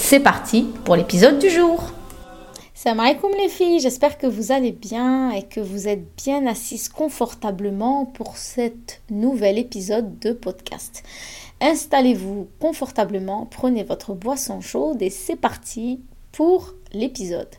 [0.00, 1.82] C'est parti pour l'épisode du jour.
[2.72, 6.88] Salam alaikum les filles, j'espère que vous allez bien et que vous êtes bien assises
[6.88, 11.02] confortablement pour cet nouvel épisode de podcast.
[11.60, 16.00] Installez-vous confortablement, prenez votre boisson chaude et c'est parti
[16.32, 17.50] pour l'épisode.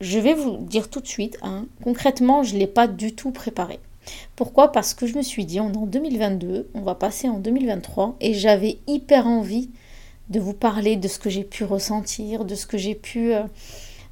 [0.00, 3.30] Je vais vous dire tout de suite, hein, concrètement, je ne l'ai pas du tout
[3.30, 3.78] préparé.
[4.34, 4.72] Pourquoi?
[4.72, 8.16] Parce que je me suis dit, on est en 2022, on va passer en 2023
[8.20, 9.70] et j'avais hyper envie
[10.28, 13.42] de vous parler de ce que j'ai pu ressentir, de ce que j'ai pu euh,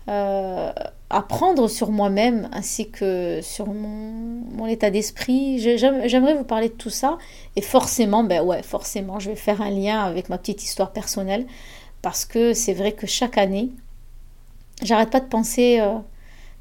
[0.09, 0.73] euh,
[1.09, 5.59] apprendre sur moi-même ainsi que sur mon, état d'esprit.
[5.59, 7.19] J'aimerais vous parler de tout ça
[7.57, 11.47] et forcément, ben ouais, forcément, je vais faire un lien avec ma petite histoire personnelle
[12.03, 13.71] parce que c'est vrai que chaque année,
[14.83, 15.97] j'arrête pas de penser euh,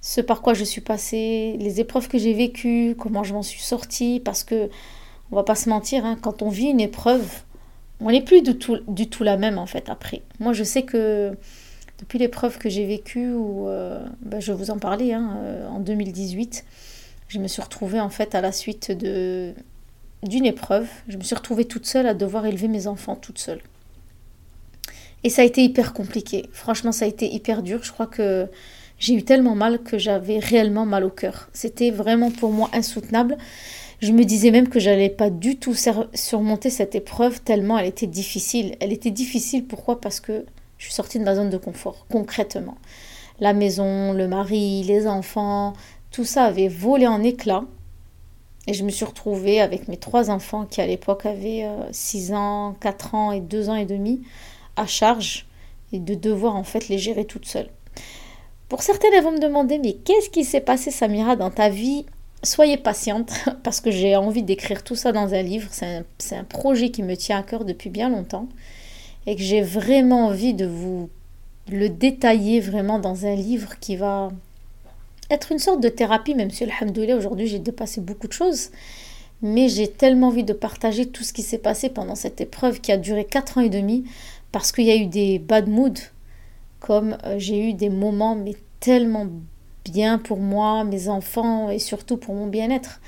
[0.01, 3.61] ce par quoi je suis passée, les épreuves que j'ai vécues, comment je m'en suis
[3.61, 4.69] sortie parce que
[5.31, 7.43] on va pas se mentir, hein, quand on vit une épreuve,
[8.01, 10.21] on n'est plus du tout, du tout la même en fait après.
[10.39, 11.35] Moi je sais que
[11.99, 15.79] depuis l'épreuve que j'ai vécue, où euh, ben, je vous en parlais hein, euh, en
[15.79, 16.65] 2018,
[17.27, 19.53] je me suis retrouvée en fait à la suite de
[20.23, 23.61] d'une épreuve, je me suis retrouvée toute seule à devoir élever mes enfants toute seule.
[25.23, 26.49] Et ça a été hyper compliqué.
[26.51, 27.83] Franchement, ça a été hyper dur.
[27.83, 28.47] Je crois que
[28.99, 31.49] j'ai eu tellement mal que j'avais réellement mal au cœur.
[31.53, 33.37] C'était vraiment pour moi insoutenable.
[34.01, 35.75] Je me disais même que j'allais pas du tout
[36.13, 38.75] surmonter cette épreuve tellement elle était difficile.
[38.79, 39.99] Elle était difficile pourquoi?
[39.99, 40.45] Parce que
[40.77, 42.77] je suis sortie de ma zone de confort, concrètement.
[43.41, 45.73] La maison, le mari, les enfants,
[46.11, 47.65] tout ça avait volé en éclats.
[48.67, 52.35] Et je me suis retrouvée avec mes trois enfants qui à l'époque avaient 6 euh,
[52.35, 54.21] ans, 4 ans et 2 ans et demi
[54.75, 55.45] à charge
[55.91, 57.69] et de devoir en fait les gérer toute seule.
[58.69, 62.05] Pour certaines, elles vont me demander mais qu'est-ce qui s'est passé Samira dans ta vie
[62.41, 63.33] Soyez patiente
[63.63, 65.69] parce que j'ai envie d'écrire tout ça dans un livre.
[65.71, 68.47] C'est un, projet qui me tient à cœur depuis bien longtemps
[69.27, 71.09] et que j'ai vraiment envie de vous
[71.69, 74.29] le détailler vraiment dans un livre qui va
[75.29, 78.69] être une sorte de thérapie, même si, alhamdoulilah, aujourd'hui j'ai dépassé beaucoup de choses.
[79.41, 82.91] Mais j'ai tellement envie de partager tout ce qui s'est passé pendant cette épreuve qui
[82.91, 84.05] a duré 4 ans et demi
[84.51, 86.09] parce qu'il y a eu des bad moods,
[86.79, 89.27] comme euh, j'ai eu des moments mais tellement
[89.85, 92.99] bien pour moi, mes enfants et surtout pour mon bien-être.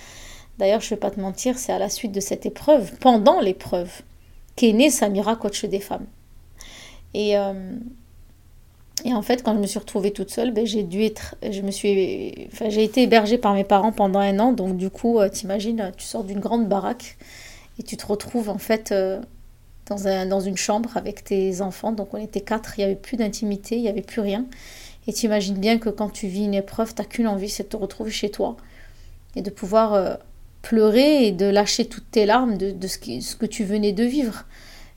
[0.58, 3.40] D'ailleurs, je ne vais pas te mentir, c'est à la suite de cette épreuve, pendant
[3.40, 4.02] l'épreuve,
[4.56, 6.06] qu'est née Samira, coach des femmes.
[7.14, 7.54] Et, euh,
[9.04, 11.62] et en fait, quand je me suis retrouvée toute seule, ben, j'ai dû être, je
[11.62, 14.52] me suis, j'ai été hébergée par mes parents pendant un an.
[14.52, 17.18] Donc du coup, euh, t'imagines, tu sors d'une grande baraque
[17.80, 19.20] et tu te retrouves en fait euh,
[19.88, 21.92] dans, un, dans une chambre avec tes enfants.
[21.92, 24.46] Donc on était quatre, il n'y avait plus d'intimité, il n'y avait plus rien.
[25.07, 27.63] Et tu imagines bien que quand tu vis une épreuve, tu n'as qu'une envie, c'est
[27.63, 28.57] de te retrouver chez toi
[29.35, 30.16] et de pouvoir euh,
[30.62, 34.45] pleurer et de lâcher toutes tes larmes de, ce, que tu venais de vivre.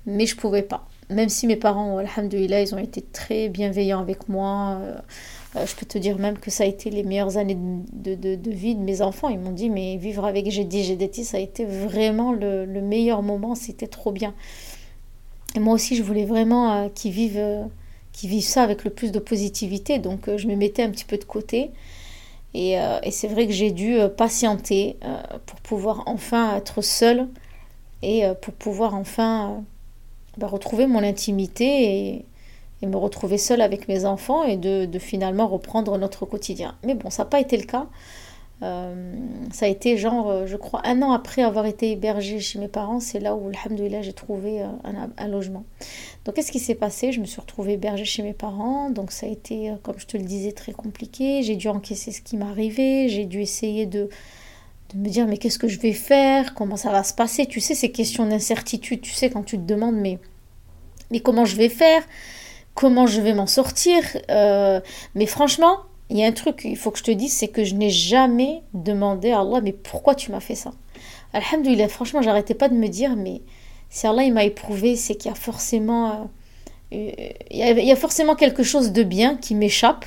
[0.06, 0.86] Mais je pouvais pas.
[1.08, 4.78] Même si mes parents, alhamdoulilah, ils ont été très bienveillants avec moi.
[4.80, 4.96] Euh,
[5.56, 8.74] euh, je peux te dire même que ça a été les meilleures années de, vie
[8.74, 9.28] de mes enfants.
[9.30, 13.54] Ils m'ont dit, mais vivre avec GDT, ça a été vraiment le meilleur moment.
[13.54, 14.34] C'était trop bien.
[15.54, 17.68] Et moi aussi, je voulais vraiment qu'ils vivent
[18.14, 19.98] qui vivent ça avec le plus de positivité.
[19.98, 21.72] Donc euh, je me mettais un petit peu de côté.
[22.54, 24.96] Et, euh, c'est vrai que j'ai dû euh, patienter
[25.44, 27.26] pour pouvoir enfin être seule
[28.00, 29.64] et pour pouvoir enfin
[30.36, 32.24] bah, retrouver mon intimité et,
[32.82, 36.76] me retrouver seule avec mes enfants et de finalement reprendre notre quotidien.
[36.84, 37.86] Mais bon, ça n'a pas été le cas.
[38.62, 39.14] Euh,
[39.52, 42.68] ça a été genre, euh, je crois, un an après avoir été hébergée chez mes
[42.68, 44.66] parents, c'est là où, alhamdoulilah, j'ai trouvé euh,
[45.16, 45.64] un, logement.
[46.24, 47.12] Donc, qu'est-ce qui s'est passé?
[47.12, 50.16] Je me suis retrouvée hébergée chez mes parents, donc ça a été, comme je te
[50.16, 51.42] le disais, très compliqué.
[51.42, 54.08] J'ai dû encaisser ce qui m'arrivait, j'ai dû essayer de,
[54.94, 56.54] me dire, mais qu'est-ce que je vais faire?
[56.54, 57.46] Comment ça va se passer?
[57.46, 60.18] Tu sais, ces questions d'incertitude, tu sais, quand tu te demandes, mais,
[61.10, 62.02] mais comment je vais faire?
[62.74, 64.02] Comment je vais m'en sortir?
[64.28, 65.78] Mais franchement,
[66.10, 67.90] il y a un truc, il faut que je te dise, c'est que je n'ai
[67.90, 70.72] jamais demandé à Allah, mais pourquoi tu m'as fait ça?
[71.32, 73.40] Alhamdulillah, franchement, j'arrêtais pas de me dire, mais
[73.90, 76.30] si Allah m'a éprouvé, c'est qu'il y a forcément,
[76.92, 77.08] euh,
[77.50, 80.04] il, y a, forcément quelque chose de bien qui m'échappe,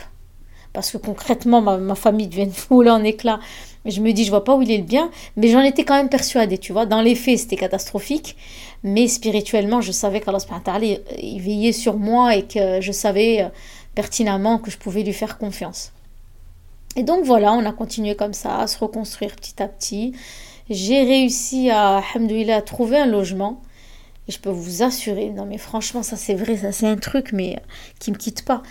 [0.71, 3.39] parce que concrètement, ma, famille devient fouler en éclats.
[3.85, 5.95] Je me dis, je vois pas où il est le bien, mais j'en étais quand
[5.95, 6.85] même persuadée, tu vois.
[6.85, 8.35] Dans les faits, c'était catastrophique,
[8.83, 10.39] mais spirituellement, je savais qu'Allah
[11.21, 13.49] il veillait sur moi et que je savais euh,
[13.97, 15.91] pertinemment que je pouvais lui faire confiance.
[16.95, 20.13] Et donc voilà, on a continué comme ça, à se reconstruire petit à petit.
[20.69, 23.59] J'ai réussi à, à trouver un logement.
[24.27, 27.31] Et je peux vous assurer, non mais franchement, ça c'est vrai, ça c'est un truc,
[27.33, 27.59] mais euh,
[27.97, 28.61] qui me quitte pas.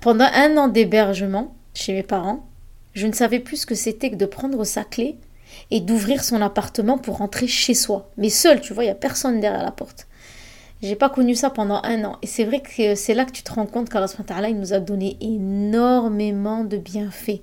[0.00, 2.44] Pendant un an d'hébergement chez mes parents,
[2.94, 5.18] je ne savais plus ce que c'était que de prendre sa clé
[5.70, 8.10] et d'ouvrir son appartement pour rentrer chez soi.
[8.16, 10.08] Mais seul, tu vois, il n'y a personne derrière la porte.
[10.82, 12.18] J'ai pas connu ça pendant un an.
[12.22, 14.80] Et c'est vrai que c'est là que tu te rends compte qu'Allah il nous a
[14.80, 17.40] donné énormément de bienfaits.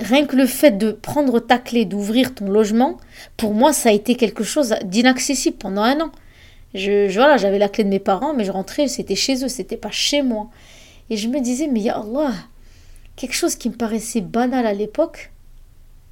[0.00, 2.98] Rien que le fait de prendre ta clé, d'ouvrir ton logement,
[3.36, 6.12] pour moi, ça a été quelque chose d'inaccessible pendant un an.
[6.74, 9.78] Je, voilà, j'avais la clé de mes parents, mais je rentrais, c'était chez eux, c'était
[9.78, 10.50] pas chez moi.
[11.08, 12.32] Et je me disais, mais ya Allah,
[13.14, 15.30] quelque chose qui me paraissait banal à l'époque,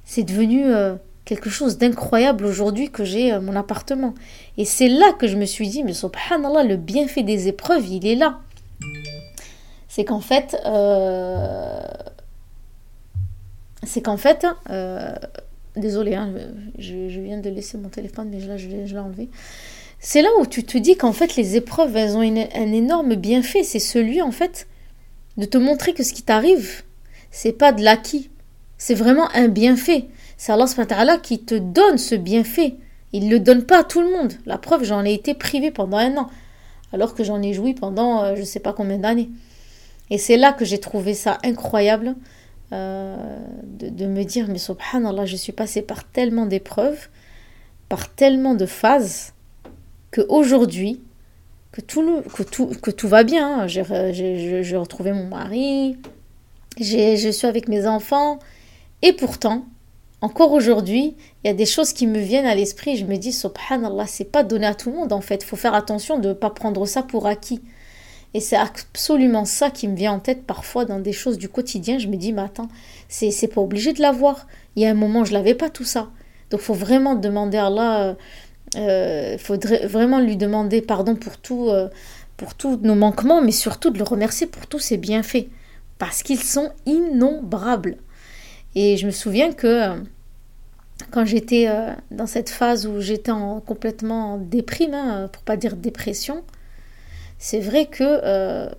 [0.05, 4.13] c'est devenu euh, quelque chose d'incroyable aujourd'hui que j'ai euh, mon appartement.
[4.57, 8.07] Et c'est là que je me suis dit, mais subhanallah, le bienfait des épreuves, il
[8.07, 8.39] est là.
[9.87, 11.79] C'est qu'en fait, euh,
[13.83, 15.15] c'est qu'en fait, euh,
[15.75, 16.33] désolé, hein,
[16.77, 19.29] je, viens de laisser mon téléphone, mais là, je, je l'ai enlevé.
[19.99, 23.63] C'est là où tu te dis qu'en fait, les épreuves, elles ont un énorme bienfait.
[23.63, 24.67] C'est celui, en fait,
[25.37, 26.83] de te montrer que ce qui t'arrive,
[27.31, 28.29] c'est pas de l'acquis.
[28.77, 30.05] C'est vraiment un bienfait.
[30.37, 30.51] C'est
[30.91, 32.75] Allah qui te donne ce bienfait.
[33.13, 34.33] Il ne le donne pas à tout le monde.
[34.45, 36.29] La preuve, j'en ai été privée pendant un an,
[36.91, 39.29] alors que j'en ai joui pendant euh, je ne sais pas combien d'années.
[40.09, 42.15] Et c'est là que j'ai trouvé ça incroyable
[42.73, 43.15] euh,
[43.63, 47.07] de, me dire, mais subhanallah, je suis passée par tellement d'épreuves,
[47.89, 49.33] par tellement de phases,
[50.11, 50.21] que
[51.81, 53.61] tout, que tout va bien.
[53.61, 53.67] Hein.
[53.67, 55.97] J'ai retrouvé mon mari,
[56.79, 58.39] je suis avec mes enfants,
[59.01, 59.65] et pourtant,
[60.25, 62.97] encore aujourd'hui, il y a des choses qui me viennent à l'esprit.
[62.97, 65.43] Je me dis, subhanallah, c'est pas donné à tout le monde en fait.
[65.43, 67.61] Il faut faire attention de ne pas prendre ça pour acquis.
[68.33, 71.99] Et c'est absolument ça qui me vient en tête parfois dans des choses du quotidien.
[71.99, 72.69] Je me dis, mais attends,
[73.07, 74.47] c'est, c'est pas obligé de l'avoir.
[74.75, 76.09] Il y a un moment, je l'avais pas tout ça.
[76.49, 78.15] Donc il faut vraiment demander à Allah,
[78.73, 81.87] il euh, faudrait vraiment lui demander pardon pour tout, euh,
[82.35, 85.47] pour tous nos manquements, mais surtout de le remercier pour tous ses bienfaits.
[85.99, 87.97] Parce qu'ils sont innombrables.
[88.75, 89.95] Et je me souviens que euh,
[91.11, 95.57] quand j'étais euh, dans cette phase où j'étais en, complètement en déprime, hein, pour pas
[95.57, 96.43] dire dépression,
[97.37, 98.69] c'est vrai que euh,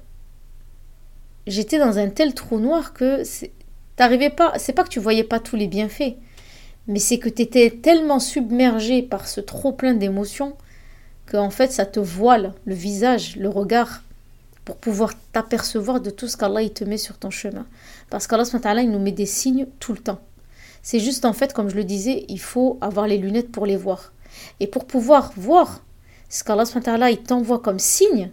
[1.47, 3.23] j'étais dans un tel trou noir que
[3.97, 4.55] t'arrivais pas.
[4.59, 6.17] C'est pas que tu voyais pas tous les bienfaits,
[6.87, 10.57] mais c'est que tu étais tellement submergé par ce trop plein d'émotions
[11.27, 14.03] que en fait ça te voile le visage, le regard
[14.65, 17.67] pour pouvoir t'apercevoir de tout ce qu'Allah te met sur ton chemin.
[18.11, 20.21] Parce qu'Allah il nous met des signes tout le temps.
[20.87, 23.77] C'est juste en fait, comme je le disais, il faut avoir les lunettes pour les
[23.77, 24.13] voir.
[24.61, 25.83] Et pour pouvoir voir
[26.29, 28.31] ce qu'Allah t'envoie comme signe,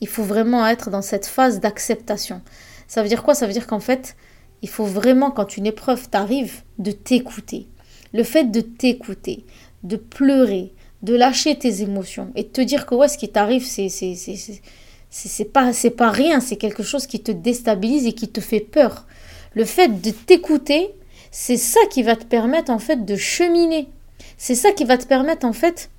[0.00, 2.40] il faut vraiment être dans cette phase d'acceptation.
[2.86, 3.34] Ça veut dire quoi?
[3.34, 4.14] Ça veut dire qu'en fait,
[4.62, 7.66] il faut vraiment, quand une épreuve t'arrive, de t'écouter.
[8.12, 9.44] Le fait de t'écouter,
[9.82, 13.64] de pleurer, de lâcher tes émotions et de te dire que ouais, ce qui t'arrive,
[13.64, 18.40] c'est c'est pas c'est pas rien, c'est quelque chose qui te déstabilise et qui te
[18.40, 19.08] fait peur.
[19.54, 20.94] Le fait de t'écouter,
[21.38, 23.90] c'est ça qui va te permettre en fait de cheminer.
[24.38, 25.90] C'est ça qui va te permettre en fait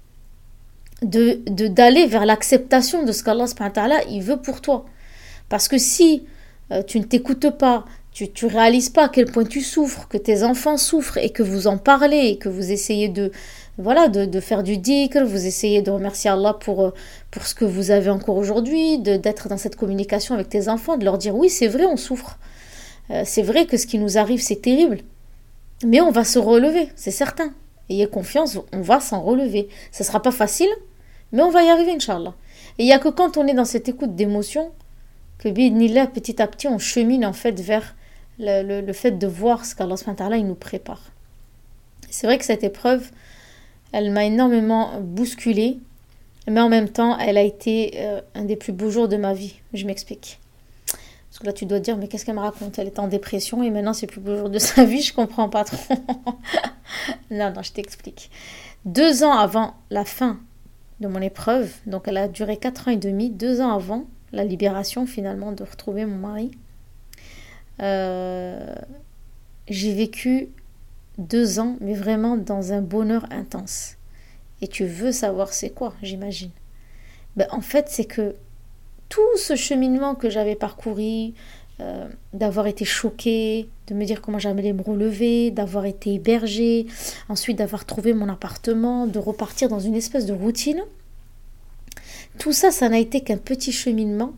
[1.03, 4.86] de d'aller vers l'acceptation de ce qu'Allah il veut pour toi.
[5.48, 6.25] Parce que si
[6.72, 10.17] euh, tu ne t'écoutes pas, tu ne réalises pas à quel point tu souffres, que
[10.17, 13.32] tes enfants souffrent et que vous en parlez et que vous essayez de
[13.77, 16.91] voilà de, faire du dhikr, vous essayez de remercier Allah pour, euh,
[17.29, 21.06] pour ce que vous avez encore aujourd'hui, d'être dans cette communication avec tes enfants, de
[21.06, 22.39] leur dire oui c'est vrai on souffre,
[23.12, 25.03] euh, c'est vrai que ce qui nous arrive c'est terrible,
[25.86, 27.54] mais on va se relever, c'est certain.
[27.90, 29.70] Ayez confiance, on va s'en relever.
[29.92, 30.70] Ce ne sera pas facile,
[31.32, 32.34] mais on va y arriver, Inch'Allah.
[32.78, 34.72] Et il n'y a que quand on est dans cette écoute d'émotion
[35.40, 35.50] que,
[35.94, 37.96] là, petit à petit, on chemine en fait vers
[38.40, 41.04] le, fait de voir ce qu'Allah nous prépare.
[42.10, 43.10] C'est vrai que cette épreuve,
[43.92, 45.80] elle m'a énormément bousculée,
[46.48, 49.34] mais en même temps, elle a été euh, un des plus beaux jours de ma
[49.34, 49.56] vie.
[49.74, 50.40] Je m'explique.
[51.38, 52.79] Parce que là, tu dois te dire, mais qu'est-ce qu'elle me raconte?
[52.79, 55.50] Elle est en dépression et maintenant, c'est plus beau jour de sa vie, je comprends
[55.50, 55.77] pas trop.
[57.29, 58.32] non, non, je t'explique.
[58.86, 60.39] Deux ans avant la fin
[61.00, 64.44] de mon épreuve, donc elle a duré quatre ans et demi, deux ans avant la
[64.46, 66.50] libération finalement de retrouver mon mari,
[67.84, 68.74] euh,
[69.67, 70.50] j'ai vécu
[71.20, 73.98] deux ans, mais vraiment dans un bonheur intense.
[74.62, 76.50] Et tu veux savoir c'est quoi, j'imagine.
[77.36, 78.36] Ben, en fait, c'est que
[79.10, 81.34] tout ce cheminement que j'avais parcouru,
[81.80, 86.88] euh, d'avoir été choquée, de me dire comment j'allais me relever, d'avoir été hébergée,
[87.30, 90.82] ensuite d'avoir trouvé mon appartement, de repartir dans une espèce de routine.
[92.40, 94.34] Tout ça, ça n'a été qu'un petit cheminement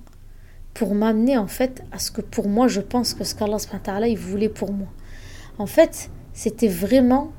[0.73, 4.49] pour m'amener en fait à ce que pour moi je pense que ce qu'Allah voulait
[4.49, 4.87] pour moi.
[5.57, 7.31] En fait, c'était vraiment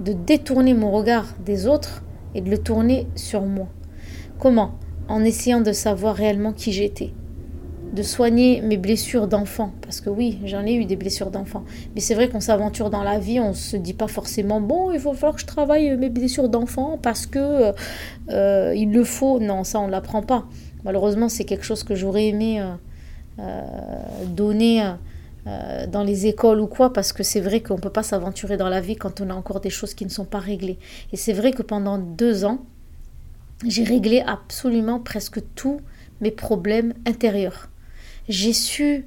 [0.00, 2.02] de détourner mon regard des autres
[2.34, 3.68] et de le tourner sur moi.
[4.40, 4.78] Comment?
[5.10, 7.12] En essayant de savoir réellement qui j'étais.
[7.92, 9.72] De soigner mes blessures d'enfant.
[9.82, 11.64] Parce que oui, j'en ai eu des blessures d'enfant.
[11.94, 15.00] Mais c'est vrai qu'on s'aventure dans la vie, on se dit pas forcément bon, il
[15.00, 17.72] va falloir que je travaille mes blessures d'enfant parce que
[18.30, 19.40] euh, il le faut.
[19.40, 20.46] Non, ça on ne l'apprend pas.
[20.84, 22.74] Malheureusement, c'est quelque chose que j'aurais aimé euh,
[23.40, 24.82] euh, donner
[25.46, 28.56] euh, dans les écoles ou quoi, parce que c'est vrai qu'on ne peut pas s'aventurer
[28.56, 30.78] dans la vie quand on a encore des choses qui ne sont pas réglées.
[31.12, 32.58] Et c'est vrai que pendant deux ans,
[33.66, 35.80] j'ai réglé absolument presque tous
[36.20, 37.68] mes problèmes intérieurs.
[38.28, 39.04] J'ai su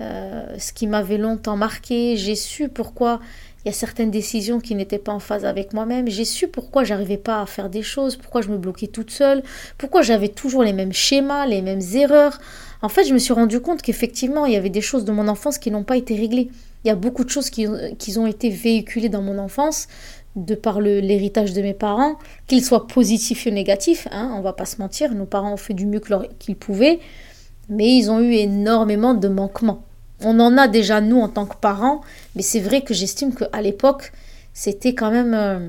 [0.00, 3.20] ce qui m'avait longtemps marqué, j'ai su pourquoi
[3.64, 6.08] il y a certaines décisions qui n'étaient pas en phase avec moi-même.
[6.08, 9.42] J'ai su pourquoi j'arrivais pas à faire des choses, pourquoi je me bloquais toute seule,
[9.78, 12.38] pourquoi j'avais toujours les mêmes schémas, les mêmes erreurs.
[12.82, 15.28] En fait, je me suis rendu compte qu'effectivement, il y avait des choses de mon
[15.28, 16.50] enfance qui n'ont pas été réglées.
[16.84, 19.88] Il y a beaucoup de choses qui, ont été véhiculées dans mon enfance
[20.36, 24.08] de par l'héritage de mes parents, qu'ils soient positifs ou négatifs.
[24.10, 26.00] Hein, on va pas se mentir, nos parents ont fait du mieux
[26.38, 26.98] qu'ils pouvaient,
[27.68, 29.84] mais ils ont eu énormément de manquements.
[30.22, 32.00] On en a déjà nous en tant que parents,
[32.34, 34.12] mais c'est vrai que j'estime qu'à l'époque,
[34.52, 35.34] c'était quand même...
[35.34, 35.68] Euh,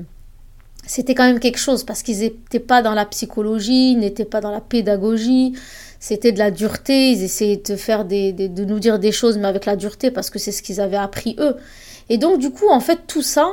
[0.88, 4.40] c'était quand même quelque chose parce qu'ils n'étaient pas dans la psychologie, ils n'étaient pas
[4.40, 5.54] dans la pédagogie,
[5.98, 9.48] c'était de la dureté, ils essayaient de faire des, de nous dire des choses mais
[9.48, 11.56] avec la dureté parce que c'est ce qu'ils avaient appris eux.
[12.08, 13.48] Et donc du coup en fait tout ça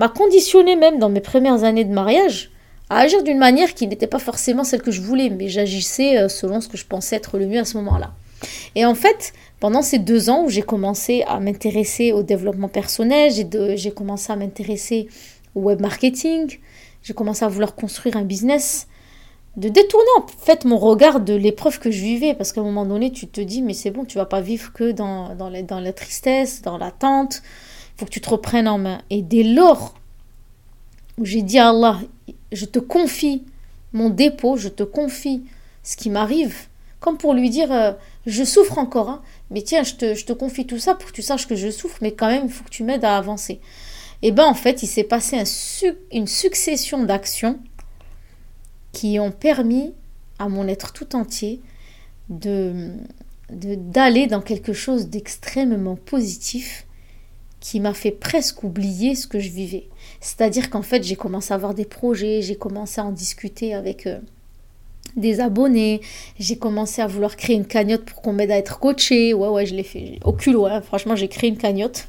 [0.00, 2.50] m'a conditionné même dans mes premières années de mariage
[2.88, 6.28] à agir d'une manière qui n'était pas forcément celle que je voulais, mais j'agissais euh,
[6.28, 8.12] selon ce que je pensais être le mieux à ce moment-là.
[8.74, 13.30] Et en fait, pendant ces deux ans où j'ai commencé à m'intéresser au développement personnel,
[13.76, 15.06] j'ai commencé à m'intéresser
[15.54, 16.58] au web marketing,
[17.02, 18.88] j'ai commencé à vouloir construire un business,
[19.56, 22.86] de détourner en fait mon regard de l'épreuve que je vivais, parce qu'à un moment
[22.86, 25.62] donné, tu te dis, mais c'est bon, tu vas pas vivre que dans, dans, la,
[25.62, 27.42] dans la tristesse, dans l'attente,
[28.00, 29.02] faut que tu te reprennes en main.
[29.10, 29.94] Et dès lors
[31.18, 32.00] où j'ai dit à Allah,
[32.50, 33.44] je te confie
[33.92, 35.42] mon dépôt, je te confie
[35.82, 37.92] ce qui m'arrive, comme pour lui dire, euh,
[38.24, 41.46] je souffre encore, hein, mais tiens, je te, confie tout ça pour que tu saches
[41.46, 43.60] que je souffre, mais quand même, il faut que tu m'aides à avancer.
[44.22, 45.42] Et bien en fait, il s'est passé
[46.12, 47.58] une succession d'actions
[48.92, 49.92] qui ont permis
[50.38, 51.60] à mon être tout entier
[52.30, 52.92] de
[53.50, 56.86] d'aller dans quelque chose d'extrêmement positif
[57.60, 59.84] qui m'a fait presque oublier ce que je vivais.
[60.20, 64.06] C'est-à-dire qu'en fait, j'ai commencé à avoir des projets, j'ai commencé à en discuter avec
[64.06, 64.18] euh,
[65.16, 66.00] des abonnés.
[66.38, 69.34] J'ai commencé à vouloir créer une cagnotte pour qu'on m'aide à être coaché.
[69.34, 70.66] Ouais, ouais, je l'ai fait au culot.
[70.66, 70.80] Hein.
[70.80, 72.08] Franchement, j'ai créé une cagnotte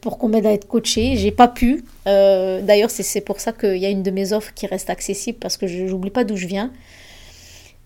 [0.00, 1.16] pour qu'on m'aide à être coaché.
[1.16, 1.84] J'ai pas pu.
[2.06, 5.38] Euh, d'ailleurs, c'est pour ça qu'il y a une de mes offres qui reste accessible
[5.38, 6.72] parce que je n'oublie pas d'où je viens.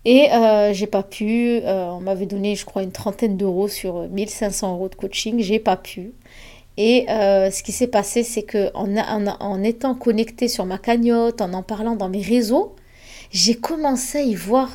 [0.05, 1.61] Et euh, j'ai pas pu.
[1.63, 5.39] Euh, on m'avait donné, je crois, une trentaine d'euros sur 1500 euros de coaching.
[5.39, 6.11] J'ai pas pu.
[6.77, 8.71] Et ce qui s'est passé, c'est que
[9.63, 12.75] étant connecté sur ma cagnotte, en en parlant dans mes réseaux,
[13.31, 14.69] j'ai commencé à y voir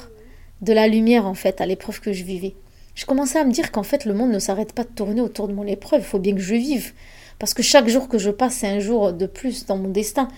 [0.63, 2.55] de la lumière en fait à l'épreuve que je vivais.
[2.95, 5.47] Je commençais à me dire qu'en fait le monde ne s'arrête pas de tourner autour
[5.47, 6.93] de mon épreuve, il faut bien que je vive.
[7.39, 10.29] Parce que chaque jour que je passe, c'est un jour de plus dans mon destin.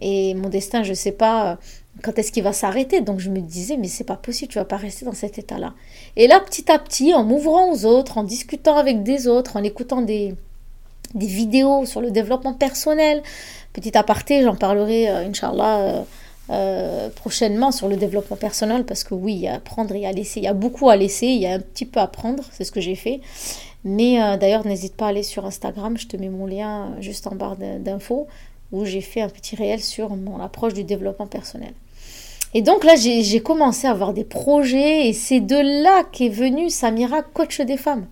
[0.00, 1.56] Et mon destin, je ne sais pas euh,
[2.02, 3.00] quand est-ce qu'il va s'arrêter.
[3.00, 5.74] Donc je me disais, mais c'est pas possible, tu vas pas rester dans cet état-là.
[6.16, 9.64] Et là, petit à petit, en m'ouvrant aux autres, en discutant avec des autres, en
[9.64, 10.36] écoutant des,
[11.14, 13.22] des vidéos sur le développement personnel,
[13.72, 15.80] petit aparté, j'en parlerai, euh, Inch'Allah.
[15.80, 16.02] Euh,
[16.50, 20.04] euh, prochainement sur le développement personnel parce que oui, il y a à apprendre et
[20.04, 20.40] à laisser.
[20.40, 22.64] Il y a beaucoup à laisser, il y a un petit peu à apprendre, c'est
[22.64, 23.22] ce que j'ai fait.
[23.82, 27.26] Mais euh, d'ailleurs, n'hésite pas à aller sur Instagram, je te mets mon lien juste
[27.26, 28.26] en barre d'infos
[28.72, 31.72] où j'ai fait un petit réel sur mon approche du développement personnel.
[32.52, 36.70] Et donc là, j'ai commencé à avoir des projets et c'est de là qu'est venu
[36.70, 38.06] Samira, coach des femmes.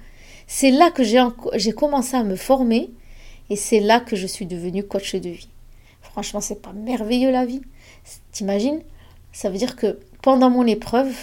[0.54, 2.90] C'est là que j'ai commencé à me former
[3.49, 5.49] et c'est là que je suis devenue coach de vie.
[6.02, 7.62] Franchement, c'est pas merveilleux la vie.
[8.32, 8.82] T'imagines?
[9.32, 11.16] Ça veut dire que pendant mon épreuve,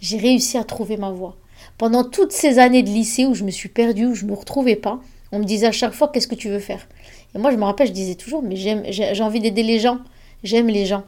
[0.00, 1.36] j'ai réussi à trouver ma voie.
[1.76, 4.74] Pendant toutes ces années de lycée où je me suis perdue, où je me retrouvais
[4.74, 5.00] pas,
[5.32, 6.88] on me disait à chaque fois qu'est-ce que tu veux faire?
[7.34, 9.98] Et moi je me rappelle, je disais toujours mais j'ai envie d'aider les gens,
[10.44, 11.04] j'aime les gens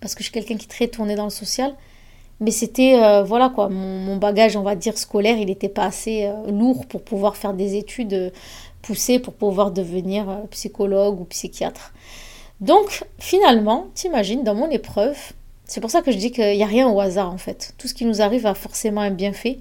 [0.00, 1.74] parce que je suis quelqu'un qui est très tourné dans le social
[2.40, 6.24] mais c'était, euh, voilà quoi, mon, bagage, on va dire, scolaire, il n'était pas assez
[6.24, 8.30] euh, lourd pour pouvoir faire des études euh,
[8.80, 11.92] poussées, pour pouvoir devenir psychologue ou psychiatre.
[12.60, 15.18] Donc, finalement, t'imagines, dans mon épreuve,
[15.64, 17.74] c'est pour ça que je dis qu'il n'y a rien au hasard en fait.
[17.78, 19.58] Tout ce qui nous arrive a forcément un bienfait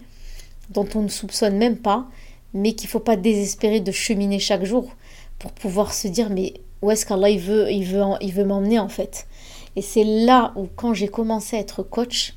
[0.70, 2.08] dont on ne soupçonne même pas,
[2.54, 4.90] mais qu'il ne faut pas désespérer de cheminer chaque jour
[5.38, 8.80] pour pouvoir se dire mais où est-ce qu'Allah il veut, il veut, il veut m'emmener
[8.80, 9.28] en fait?
[9.76, 12.34] Et c'est là où quand j'ai commencé à être coach,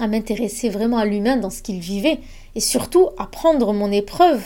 [0.00, 2.20] à m'intéresser vraiment à l'humain dans ce qu'il vivait
[2.54, 4.42] et surtout à prendre mon épreuve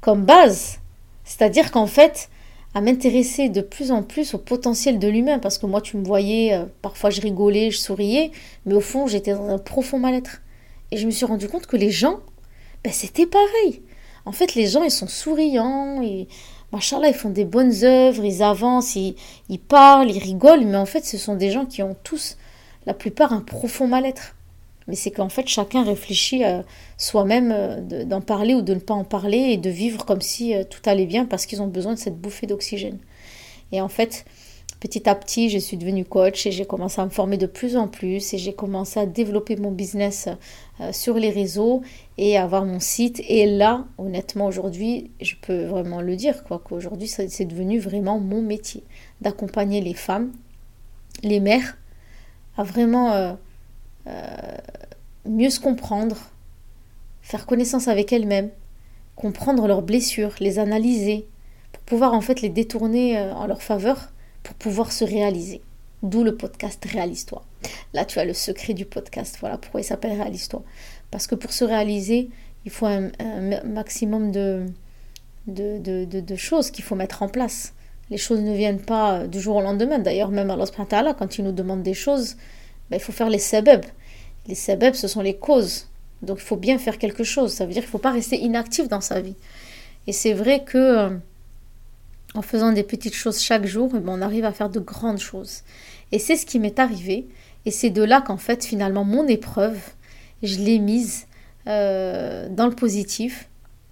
[0.00, 0.78] comme base.
[1.24, 2.28] C'est-à-dire qu'en fait,
[2.74, 6.04] à m'intéresser de plus en plus au potentiel de l'humain parce que moi tu me
[6.04, 8.30] voyais, euh, parfois je rigolais, je souriais,
[8.66, 10.42] mais au fond j'étais dans un profond mal-être.
[10.92, 12.20] Et je me suis rendu compte que les gens,
[12.84, 13.82] ben, c'était pareil.
[14.26, 16.28] En fait, les gens, ils sont souriants, et,
[16.72, 19.14] ils font des bonnes œuvres, ils avancent, ils
[19.58, 22.36] parlent, ils rigolent, mais en fait, ce sont des gens qui ont tous,
[22.86, 24.34] la plupart, un profond mal-être
[24.90, 26.64] mais c'est qu'en fait chacun réfléchit à
[26.98, 30.52] soi-même euh, d'en parler ou de ne pas en parler et de vivre comme si
[30.52, 32.98] euh, tout allait bien parce qu'ils ont besoin de cette bouffée d'oxygène.
[33.70, 34.24] Et en fait,
[34.80, 37.76] petit à petit, je suis devenue coach et j'ai commencé à me former de plus
[37.76, 40.28] en plus et j'ai commencé à développer mon business
[40.80, 41.82] euh, sur les réseaux
[42.18, 43.22] et avoir mon site.
[43.28, 48.42] Et là, honnêtement, aujourd'hui, je peux vraiment le dire, quoi, qu'aujourd'hui, c'est devenu vraiment mon
[48.42, 48.82] métier
[49.20, 50.32] d'accompagner les femmes,
[51.22, 51.78] les mères,
[52.56, 53.36] à vraiment
[55.26, 56.16] mieux se comprendre,
[57.22, 58.50] faire connaissance avec elles-mêmes,
[59.16, 61.26] comprendre leurs blessures, les analyser,
[61.72, 65.60] pour pouvoir en fait les détourner euh, en leur faveur, pour pouvoir se réaliser.
[66.02, 67.44] D'où le podcast Réalise-toi.
[67.92, 69.36] Là, tu as le secret du podcast.
[69.40, 70.62] Voilà pourquoi il s'appelle Réalise-toi.
[71.10, 72.30] Parce que pour se réaliser,
[72.64, 73.10] il faut un,
[73.64, 74.64] maximum de,
[75.46, 77.74] de, de, de choses qu'il faut mettre en place.
[78.08, 79.98] Les choses ne viennent pas du jour au lendemain.
[79.98, 82.36] D'ailleurs, même Allah, quand il nous demande des choses,
[82.90, 83.84] ben, il faut faire les sabab.
[84.46, 85.88] Les sabab, ce sont les causes.
[86.22, 87.52] Donc il faut bien faire quelque chose.
[87.52, 89.36] Ça veut dire qu'il ne faut pas rester inactif dans sa vie.
[90.06, 91.10] Et c'est vrai que euh,
[92.34, 95.18] en faisant des petites choses chaque jour, eh ben, on arrive à faire de grandes
[95.18, 95.62] choses.
[96.12, 97.28] Et c'est ce qui m'est arrivé.
[97.66, 99.78] Et c'est de là qu'en fait, finalement, mon épreuve,
[100.42, 101.26] je l'ai mise
[101.66, 103.49] euh, dans le positif.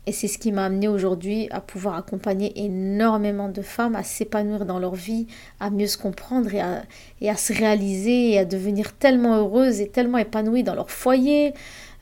[0.08, 4.64] Et c'est ce qui m'a amené aujourd'hui à pouvoir accompagner énormément de femmes à s'épanouir
[4.64, 5.26] dans leur vie,
[5.60, 10.16] à mieux se comprendre et à, se réaliser et à devenir tellement heureuses et tellement
[10.16, 11.52] épanouies dans leur foyer,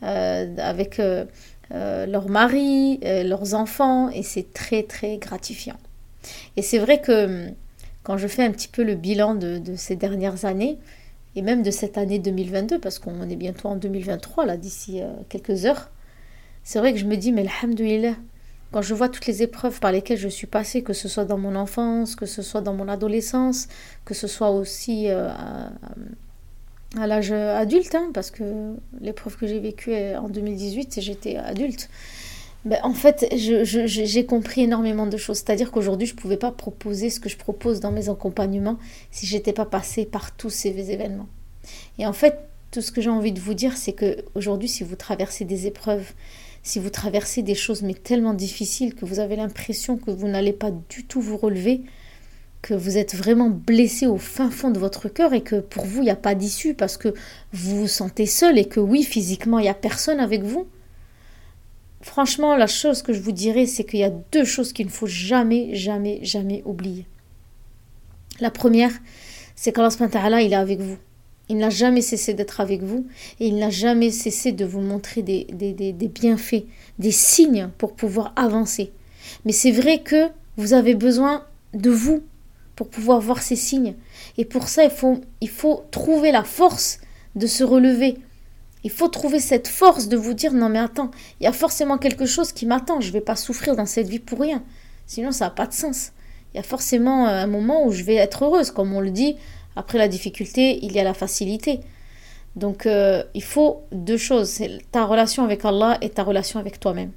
[0.05, 1.25] euh, avec euh,
[1.75, 4.09] euh, leur mari, leurs enfants.
[4.11, 5.77] Et c'est très très gratifiant.
[6.57, 7.49] Et c'est vrai que
[8.05, 10.79] quand je fais un petit peu le bilan de, de ces dernières années,
[11.35, 15.66] et même de cette année 2022, parce qu'on est bientôt en 2023, là, d'ici quelques
[15.66, 15.90] heures,
[16.66, 18.16] c'est vrai que je me dis, mais alhamdoulilah,
[18.72, 21.38] quand je vois toutes les épreuves par lesquelles je suis passée, que ce soit dans
[21.38, 23.68] mon enfance, que ce soit dans mon adolescence,
[24.05, 25.29] que ce soit aussi euh,
[26.98, 31.88] à, l'âge adulte, hein, parce que l'épreuve que j'ai vécue en 2018, j'étais adulte.
[32.64, 35.37] Ben, en fait, j'ai compris énormément de choses.
[35.37, 38.76] C'est-à-dire qu'aujourd'hui, je ne pouvais pas proposer ce que je propose dans mes accompagnements
[39.12, 41.29] si j'étais pas passée par tous ces événements.
[42.00, 42.40] Et en fait,
[42.72, 45.68] tout ce que j'ai envie de vous dire, c'est que aujourd'hui, si vous traversez des
[45.68, 46.12] épreuves,
[46.66, 50.52] si vous traversez des choses mais tellement difficiles que vous avez l'impression que vous n'allez
[50.52, 51.83] pas du tout vous relever,
[52.61, 56.00] que vous êtes vraiment blessé au fin fond de votre cœur et que pour vous
[56.00, 57.14] il n'y a pas d'issue parce que
[57.52, 60.66] vous vous sentez seul et que oui physiquement il n'y a personne avec vous.
[62.00, 64.90] Franchement la chose que je vous dirais c'est qu'il y a deux choses qu'il ne
[64.90, 67.07] faut jamais jamais jamais oublier.
[68.40, 68.92] La première
[69.55, 70.98] c'est qu'Allah il est avec vous.
[71.48, 73.06] Il n'a jamais cessé d'être avec vous
[73.38, 76.64] et il n'a jamais cessé de vous montrer des, des, bienfaits,
[76.98, 78.92] des signes pour pouvoir avancer.
[79.44, 82.22] Mais c'est vrai que vous avez besoin de vous
[82.74, 83.94] pour pouvoir voir ces signes.
[84.38, 86.98] Et pour ça, il faut, il faut trouver la force
[87.37, 88.18] de se relever.
[88.82, 91.98] Il faut trouver cette force de vous dire non mais attends, il y a forcément
[91.98, 94.62] quelque chose qui m'attend, je ne vais pas souffrir dans cette vie pour rien.
[95.06, 96.12] Sinon ça n'a pas de sens.
[96.52, 99.37] Il y a forcément un moment où je vais être heureuse, comme on le dit,
[99.76, 101.80] après la difficulté, il y a la facilité.
[102.56, 106.80] Donc euh, il faut deux choses, c'est ta relation avec Allah et ta relation avec
[106.80, 107.12] toi-même.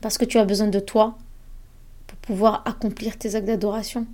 [0.00, 1.18] Parce que tu as besoin de toi
[2.06, 4.06] pour pouvoir accomplir tes actes d'adoration.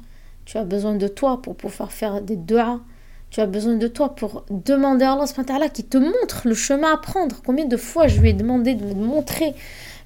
[0.47, 2.81] Tu as besoin de toi pour pouvoir faire des du'as.
[3.31, 6.97] Tu as besoin de toi pour demander à Allah qui te montre le chemin à
[6.97, 7.43] prendre.
[7.45, 9.55] Combien de fois je lui ai demandé de me montrer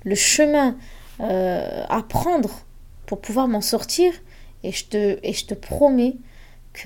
[0.05, 0.77] le chemin
[1.21, 2.51] euh, à prendre
[3.07, 4.13] pour pouvoir m'en sortir?
[4.65, 6.17] Et je te, et je te promets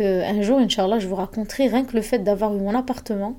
[0.00, 3.36] un jour, Inch'Allah, je vous raconterai rien que le fait d'avoir eu mon appartement,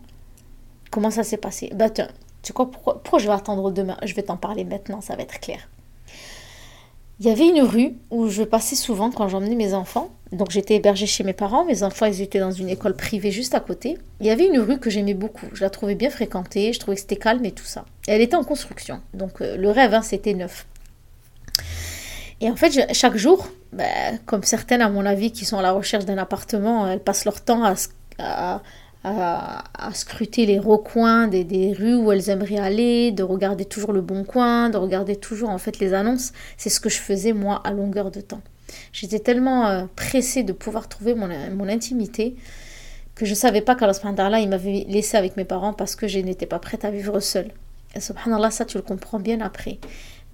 [0.91, 1.71] comment ça s'est passé.
[1.73, 2.03] Bah, tu
[2.43, 3.97] sais quoi, pourquoi, je vais attendre demain?
[4.03, 5.69] Je vais t'en parler maintenant, ça va être clair.
[7.19, 10.09] il y avait une rue où je passais souvent quand j'emmenais mes enfants.
[10.33, 13.53] Donc j'étais hébergée chez mes parents, mes enfants ils étaient dans une école privée juste
[13.53, 13.99] à côté.
[14.19, 16.95] Il y avait une rue que j'aimais beaucoup, je la trouvais bien fréquentée, je trouvais
[16.95, 17.85] que c'était calme et tout ça.
[18.07, 20.65] elle était en construction, donc euh, le rêve hein, c'était neuf.
[22.43, 25.71] Et en fait, chaque jour, ben, comme certaines à mon avis qui sont à la
[25.71, 28.61] recherche d'un appartement, elles passent leur temps à,
[29.93, 34.69] scruter les recoins des, rues où elles aimeraient aller, de regarder toujours le bon coin,
[34.69, 36.33] de regarder toujours en fait les annonces.
[36.57, 38.41] C'est ce que je faisais moi à longueur de temps.
[38.91, 42.35] J'étais tellement euh, pressée de pouvoir trouver mon, mon intimité
[43.15, 46.09] que je ne savais pas qu'Allah subhanallah il m'avait laissé avec mes parents parce que
[46.09, 47.51] je n'étais pas prête à vivre seule.
[47.95, 49.79] Et subhanallah, ça tu le comprends bien après.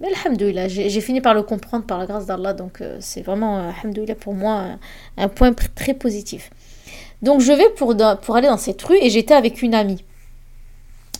[0.00, 3.58] Mais alhamdoulilah, j'ai fini par le comprendre par la grâce d'Allah, donc euh, c'est vraiment,
[3.58, 4.78] euh, alhamdoulilah, pour moi,
[5.18, 6.50] un point très positif.
[7.20, 7.92] Donc je vais pour,
[8.34, 10.02] aller dans cette rue et j'étais avec une amie.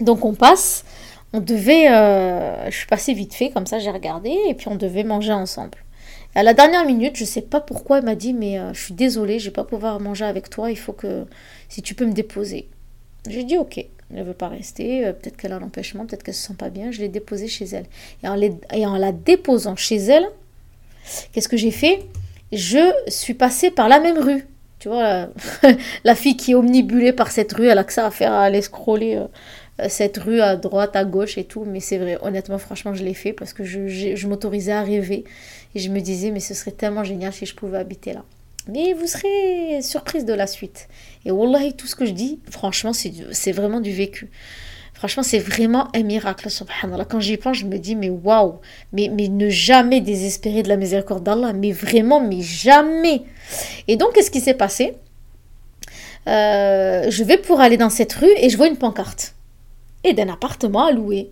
[0.00, 0.86] Donc on passe,
[1.34, 4.76] on devait, euh, je suis passée vite fait, comme ça j'ai regardé, et puis on
[4.76, 5.76] devait manger ensemble.
[6.34, 9.38] à la dernière minute, je sais pas pourquoi, elle m'a dit, mais je suis désolée,
[9.38, 11.26] je vais pas pouvoir manger avec toi, il faut que,
[11.68, 12.70] si tu peux me déposer.
[13.28, 16.22] J'ai dit ok, elle ne veut pas rester, euh, peut-être qu'elle a un empêchement, peut-être
[16.22, 17.86] qu'elle se sent pas bien, je l'ai déposée chez elle.
[18.22, 20.26] Et en, la déposant chez elle,
[21.32, 22.04] qu'est-ce que j'ai fait?
[22.52, 24.46] Je suis passée par la même rue.
[24.80, 25.28] Tu vois,
[26.04, 28.42] la, fille qui est omnibulée par cette rue, elle a que ça à faire, à
[28.44, 31.64] aller scroller euh, cette rue à droite, à gauche et tout.
[31.66, 35.24] Mais c'est vrai, honnêtement, franchement, je l'ai fait parce que je, m'autorisais à rêver.
[35.74, 38.24] Et je me disais, mais ce serait tellement génial si je pouvais habiter là.
[38.68, 40.88] Mais vous serez surprise de la suite.
[41.24, 44.30] Et wallahi, tout ce que je dis, franchement, c'est vraiment du vécu.
[44.94, 46.48] Franchement, c'est vraiment un miracle.
[47.08, 48.58] Quand j'y pense, je me dis, mais waouh,
[48.92, 53.22] mais, mais ne jamais désespérer de la miséricorde d'Allah, mais vraiment, mais jamais.
[53.88, 54.96] Et donc, qu'est-ce qui s'est passé?
[56.26, 59.34] Euh, Je vais pour aller dans cette rue et je vois une pancarte.
[60.04, 61.30] Et d'un appartement à louer.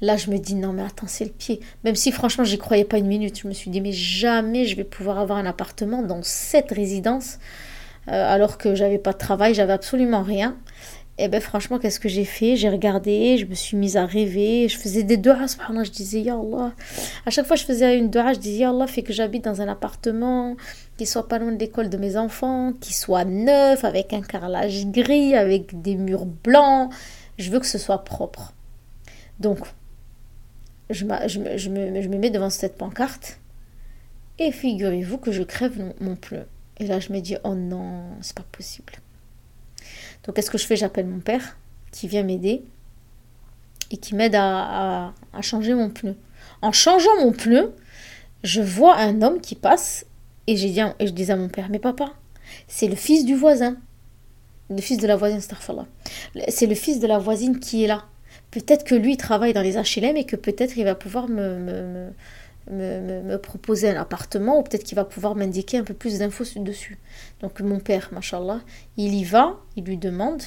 [0.00, 1.60] Là, je me dis, non, mais attends, c'est le pied.
[1.84, 3.40] Même si, franchement, j'y croyais pas une minute.
[3.40, 7.38] Je me suis dit, mais jamais je vais pouvoir avoir un appartement dans cette résidence.
[8.08, 10.56] Euh, alors que j'avais pas de travail, j'avais absolument rien.
[11.16, 12.56] Et eh ben franchement, qu'est-ce que j'ai fait?
[12.56, 16.34] J'ai regardé, je me suis mise à rêver, je faisais des doigts, je disais Ya
[16.34, 16.72] Allah.
[17.24, 19.60] À chaque fois je faisais une doigt, je disais Ya Allah, fait que j'habite dans
[19.60, 20.56] un appartement
[20.96, 24.86] qui soit pas loin de l'école de mes enfants, qui soit neuf, avec un carrelage
[24.88, 26.92] gris, avec des murs blancs.
[27.38, 28.52] Je veux que ce soit propre.
[29.38, 29.58] Donc,
[30.94, 33.38] je, me, mets devant cette pancarte
[34.38, 36.46] et figurez-vous que je crève mon, mon pneu.
[36.78, 38.94] Et là, je me dis Oh non, c'est pas possible.
[40.24, 40.76] Donc qu'est-ce que je fais?
[40.76, 41.56] J'appelle mon père
[41.92, 42.62] qui vient m'aider
[43.90, 46.16] et qui m'aide à, changer mon pneu.
[46.62, 47.74] En changeant mon pneu,
[48.42, 50.06] je vois un homme qui passe
[50.46, 52.12] et, et je dis à mon père, mais papa,
[52.66, 53.76] c'est le fils du voisin.
[54.70, 55.40] Le fils de la voisine,
[56.48, 58.04] c'est le fils de la voisine qui est là.
[58.54, 62.08] Peut-être que lui travaille dans les HLM et que peut-être il va pouvoir me,
[62.70, 66.96] me, proposer un appartement ou peut-être qu'il va pouvoir m'indiquer un peu plus d'infos dessus.
[67.40, 68.60] Donc mon père, machallah,
[68.96, 70.40] il y va, il lui demande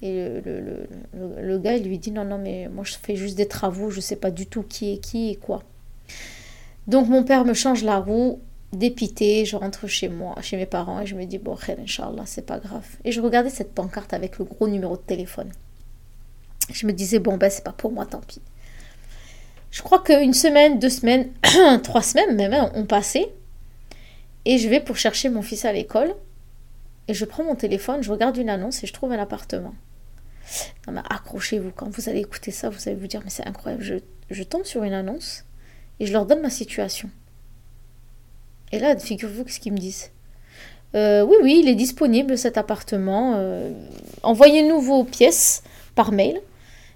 [0.00, 0.86] et le,
[1.38, 4.00] le, gars il lui dit non non mais moi je fais juste des travaux, je
[4.00, 5.62] sais pas du tout qui est qui et quoi.
[6.86, 8.40] Donc mon père me change la roue,
[8.72, 12.46] dépité, je rentre chez moi, chez mes parents et je me dis bon inchallah c'est
[12.46, 12.86] pas grave.
[13.04, 15.50] Et je regardais cette pancarte avec le gros numéro de téléphone.
[16.72, 18.40] Je me disais bon ben c'est pas pour moi tant pis.
[19.70, 21.30] Je crois qu'une semaine, deux semaines,
[21.82, 23.28] trois semaines même hein, ont passé.
[24.44, 26.14] Et je vais pour chercher mon fils à l'école.
[27.08, 29.74] Et je prends mon téléphone, je regarde une annonce et je trouve un appartement.
[30.86, 33.82] Non mais accrochez-vous, quand vous allez écouter ça, vous allez vous dire mais c'est incroyable.
[33.82, 33.94] Je,
[34.30, 35.44] je, tombe sur une annonce
[35.98, 37.10] et je leur donne ma situation.
[38.72, 40.10] Et là, figurez-vous ce qu'ils me disent.
[40.94, 43.34] Euh, oui, oui, il est disponible cet appartement.
[43.36, 43.72] Euh,
[44.22, 45.62] envoyez-nous vos pièces
[45.94, 46.40] par mail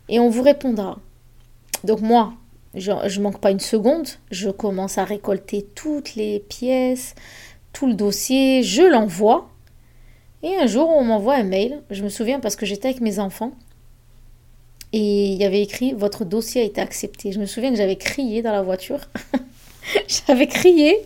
[0.09, 0.99] et on vous répondra.
[1.85, 2.35] Donc moi,
[2.75, 4.09] je, ne manque pas une seconde.
[4.31, 7.15] Je commence à récolter toutes les pièces,
[7.73, 8.63] tout le dossier.
[8.63, 9.49] Je l'envoie.
[10.43, 11.83] Et un jour, on m'envoie un mail.
[11.91, 13.53] Je me souviens parce que j'étais avec mes enfants.
[14.93, 17.33] Et il y avait écrit Votre dossier a été accepté.
[17.33, 19.01] Je me souviens que j'avais crié dans la voiture.
[20.27, 20.97] j'avais crié.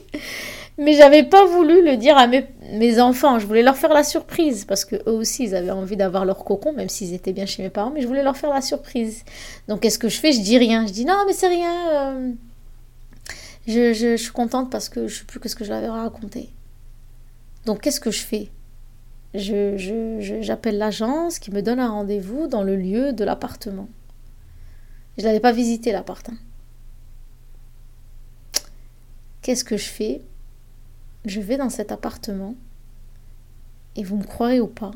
[0.78, 3.40] Mais j'avais pas voulu le dire à mes, enfants.
[3.40, 6.44] Je voulais leur faire la surprise parce que eux aussi, ils avaient envie d'avoir leur
[6.44, 7.90] cocon, même s'ils étaient bien chez mes parents.
[7.90, 9.24] Mais je voulais leur faire la surprise.
[9.66, 10.30] Donc, qu'est-ce que je fais?
[10.30, 10.86] Je dis rien.
[10.86, 11.88] Je dis non, mais c'est rien.
[11.90, 12.32] Euh,
[13.66, 16.50] je, suis contente parce que je sais plus ce que je leur avais raconté.
[17.66, 18.48] Donc, qu'est-ce que je fais?
[19.34, 23.88] Je, J'appelle l'agence qui me donne un rendez-vous dans le lieu de l'appartement.
[25.18, 26.28] Je n'avais pas visité l'appart.
[26.28, 26.36] Hein.
[29.42, 30.22] Qu'est-ce que je fais?
[31.24, 32.54] Je vais dans cet appartement
[33.96, 34.92] et vous me croirez ou pas,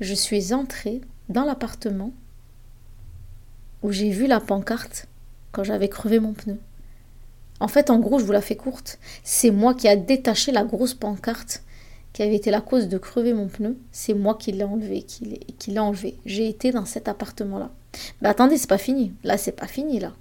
[0.00, 2.12] je suis entrée dans l'appartement
[3.82, 5.06] où j'ai vu la pancarte
[5.52, 6.58] quand j'avais crevé mon pneu.
[7.60, 8.98] En fait, en gros, je vous la fais courte.
[9.24, 11.62] C'est moi qui a détaché la grosse pancarte
[12.12, 13.78] qui avait été la cause de crever mon pneu.
[13.92, 16.16] C'est moi qui l'ai enlevé, qui l'ai enlevé.
[16.24, 17.70] J'ai été dans cet appartement-là.
[18.20, 19.12] Mais attendez, c'est pas fini.
[19.22, 20.12] Là, c'est pas fini, là.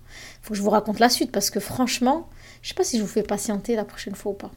[0.42, 2.30] Faut que je vous raconte la suite parce que franchement,
[2.62, 4.52] je sais pas si je vous fais patienter la prochaine fois ou pas.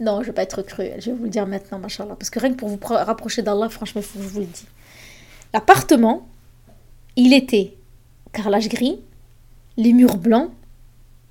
[0.00, 1.00] Non, je vais pas être cruel.
[1.00, 2.16] Je vais vous le dire maintenant, machallah.
[2.16, 4.66] Parce que rien que pour vous rapprocher d'Allah, franchement, je vous le dise.
[5.52, 6.28] L'appartement,
[7.16, 7.76] il était
[8.32, 9.00] carrelage gris,
[9.76, 10.50] les murs blancs,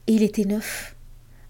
[0.07, 0.95] et il était neuf.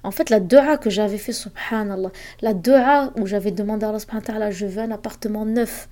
[0.03, 3.99] En fait, la dua que j'avais fait, subhanallah, la dua où j'avais demandé à Allah
[3.99, 5.89] subhanallah, je veux un appartement neuf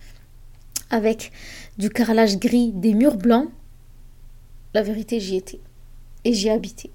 [0.90, 1.32] avec
[1.78, 3.50] du carrelage gris, des murs blancs,
[4.74, 5.60] la vérité, j'y étais.
[6.24, 6.92] Et j'y habité.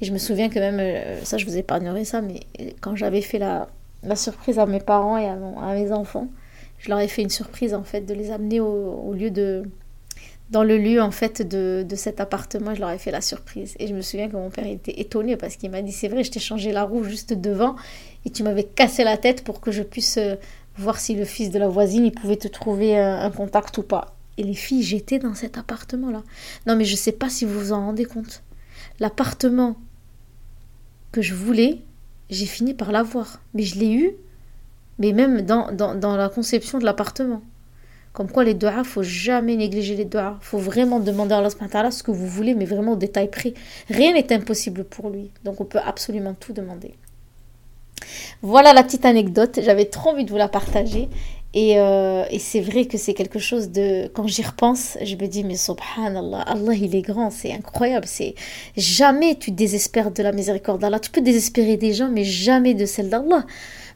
[0.00, 2.40] Et je me souviens que même, euh, ça je vous épargnerai ça, mais
[2.80, 3.68] quand j'avais fait la,
[4.14, 6.28] surprise à mes parents et à, mes enfants,
[6.78, 9.64] je leur ai fait une surprise en fait de les amener au lieu de,
[10.50, 13.74] dans le lieu en fait de, de, cet appartement, je leur ai fait la surprise.
[13.78, 16.24] Et je me souviens que mon père était étonné parce qu'il m'a dit c'est vrai,
[16.24, 17.76] je t'ai changé la roue juste devant
[18.24, 20.36] et tu m'avais cassé la tête pour que je puisse euh,
[20.76, 24.14] voir si le fils de la voisine il pouvait te trouver un, contact ou pas.
[24.38, 26.22] Et les filles, j'étais dans cet appartement-là.
[26.66, 28.42] Non mais je sais pas si vous vous en rendez compte.
[29.00, 29.76] L'appartement
[31.12, 31.78] que je voulais,
[32.30, 33.40] j'ai fini par l'avoir.
[33.54, 34.12] Mais je l'ai eu,
[34.98, 37.42] mais même dans, dans, la conception de l'appartement.
[38.12, 40.38] Comme quoi les doigts, faut jamais négliger les doigts.
[40.40, 43.54] faut vraiment demander à Allah ce que vous voulez, mais vraiment au détail près.
[43.88, 45.30] Rien n'est impossible pour lui.
[45.44, 46.94] Donc on peut absolument tout demander.
[48.42, 49.60] Voilà la petite anecdote.
[49.62, 51.08] J'avais trop envie de vous la partager.
[51.54, 54.08] Et, euh, et c'est vrai que c'est quelque chose de...
[54.08, 58.06] Quand j'y repense, je me dis, mais subhanallah, Allah il est grand, c'est incroyable.
[58.06, 58.34] C'est
[58.76, 61.00] Jamais tu désespères de la miséricorde d'Allah.
[61.00, 63.46] Tu peux désespérer des gens, mais jamais de celle d'Allah.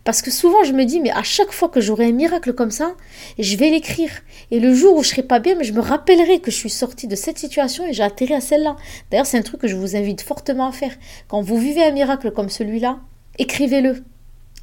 [0.05, 2.71] Parce que souvent, je me dis, mais à chaque fois que j'aurai un miracle comme
[2.71, 2.95] ça,
[3.39, 4.11] je vais l'écrire.
[4.51, 6.71] Et le jour où je serai pas bien, mais je me rappellerai que je suis
[6.71, 8.77] sortie de cette situation et j'ai atterri à celle-là.
[9.11, 10.93] D'ailleurs, c'est un truc que je vous invite fortement à faire.
[11.29, 12.99] Quand vous vivez un miracle comme celui-là,
[13.39, 14.03] écrivez-le.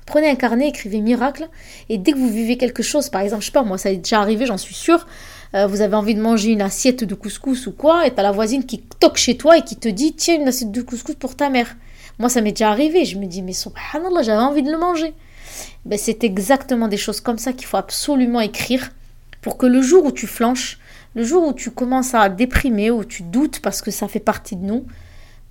[0.09, 1.47] Prenez un carnet, écrivez miracle.
[1.87, 3.97] Et dès que vous vivez quelque chose, par exemple, je sais pas, moi, ça est
[3.97, 5.07] déjà arrivé, j'en suis sûre.
[5.53, 8.31] Euh, vous avez envie de manger une assiette de couscous ou quoi, et t'as la
[8.31, 11.35] voisine qui toque chez toi et qui te dit, tiens, une assiette de couscous pour
[11.35, 11.75] ta mère.
[12.19, 13.05] Moi, ça m'est déjà arrivé.
[13.05, 15.13] Je me dis, mais subhanallah, j'avais envie de le manger
[15.85, 18.91] ben, c'est exactement des choses comme ça qu'il faut absolument écrire
[19.41, 20.79] pour que le jour où tu flanches,
[21.15, 24.55] le jour où tu commences à déprimer, où tu doutes parce que ça fait partie
[24.55, 24.85] de nous,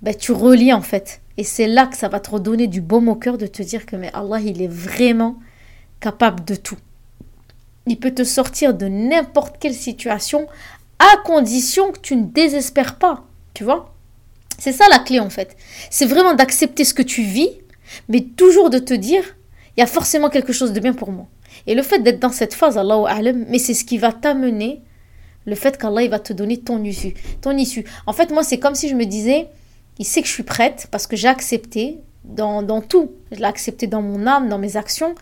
[0.01, 1.21] ben, tu relis en fait.
[1.39, 3.85] Et c'est là que ça va te redonner du baume au cœur de te dire
[3.85, 5.37] que mais Allah, il est vraiment
[6.01, 6.75] capable de tout.
[7.87, 10.47] Il peut te sortir de n'importe quelle situation
[10.99, 13.23] à condition que tu ne désespères pas.
[13.53, 13.95] Tu vois
[14.57, 15.55] C'est ça la clé en fait.
[15.89, 17.51] C'est vraiment d'accepter ce que tu vis,
[18.09, 19.23] mais toujours de te dire
[19.77, 21.27] il y a forcément quelque chose de bien pour moi.
[21.67, 24.81] Et le fait d'être dans cette phase, Allahu A'lam, mais c'est ce qui va t'amener,
[25.45, 27.13] le fait qu'Allah va te donner ton issue.
[27.39, 27.85] Ton issue.
[28.07, 29.47] En fait, moi, c'est comme si je me disais,
[29.99, 33.11] il sait que je suis prête parce que j'ai accepté dans, tout.
[33.31, 35.13] Je l'ai accepté dans mon âme, dans mes actions.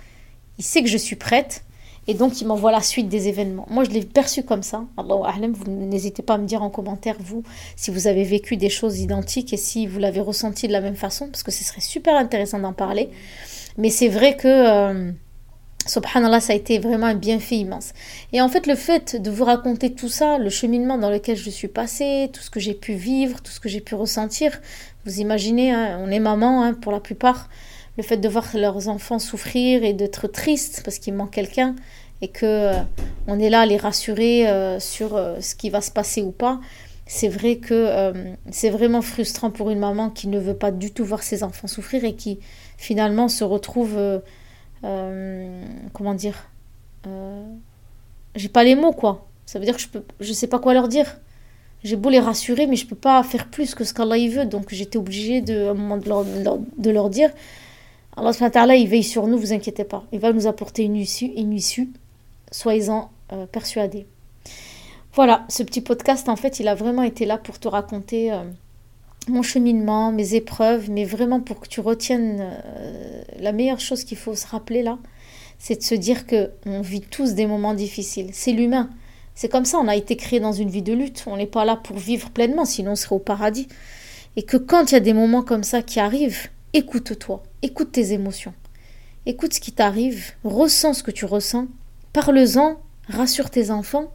[0.58, 1.63] Il sait que je suis prête.
[2.10, 3.66] Et donc, il m'envoie la suite des événements.
[3.70, 4.86] Moi, je l'ai perçu comme ça.
[4.96, 7.44] Allahu vous n'hésitez pas à me dire en commentaire, vous,
[7.76, 10.96] si vous avez vécu des choses identiques et si vous l'avez ressenti de la même
[10.96, 13.10] façon, parce que ce serait super intéressant d'en parler.
[13.78, 15.12] Mais c'est vrai que, euh,
[15.88, 17.93] subhanallah, ça a été vraiment un bienfait immense.
[18.34, 21.50] Et en fait, le fait de vous raconter tout ça, le cheminement dans lequel je
[21.50, 24.60] suis passée, tout ce que j'ai pu vivre, tout ce que j'ai pu ressentir,
[25.06, 27.50] vous imaginez, hein, on est maman hein, pour la plupart,
[27.97, 31.76] le fait de voir leurs enfants souffrir et d'être triste parce qu'il manque quelqu'un
[32.21, 32.73] et que euh,
[33.28, 36.60] on est là à les rassurer euh, sur ce qui va se passer ou pas
[37.10, 38.13] c'est vrai que
[38.52, 41.67] c'est vraiment frustrant pour une maman qui ne veut pas du tout voir ses enfants
[41.67, 42.39] souffrir et qui
[42.78, 43.97] finalement se retrouve,
[44.84, 45.63] euh, euh,
[45.94, 46.50] comment dire,
[47.08, 47.46] euh,
[48.36, 49.28] j'ai pas les mots quoi.
[49.46, 51.18] Ça veut dire que je peux, je sais pas quoi leur dire.
[51.84, 54.46] J'ai beau les rassurer, mais je peux pas faire plus que ce qu'Allah il veut.
[54.46, 57.30] Donc j'étais obligée de, à un moment de leur, de leur dire,
[58.16, 60.04] Allah il veille sur nous, vous inquiétez pas.
[60.12, 61.90] Il va nous apporter une issue, une issue.
[62.52, 63.12] Soyez-en
[63.52, 64.08] persuadés.
[65.13, 68.32] Voilà, ce petit podcast, en fait, il a vraiment été là pour te raconter
[69.30, 74.18] mon cheminement, mes épreuves, mais vraiment pour que tu retiennes euh, la meilleure chose qu'il
[74.18, 74.98] faut se rappeler là,
[75.60, 78.30] c'est de se dire que on vit tous des moments difficiles.
[78.34, 78.90] C'est l'humain.
[79.36, 81.24] C'est comme ça, on a été créé dans une vie de lutte.
[81.28, 83.68] On n'est pas là pour vivre pleinement, sinon on serait au paradis.
[84.36, 88.13] Et que quand il y a des moments comme ça qui arrivent, écoute-toi, écoute tes
[88.13, 88.54] émotions.
[89.26, 91.68] Écoute ce qui t'arrive, ressens ce que tu ressens,
[92.13, 94.12] parle-en, rassure tes enfants.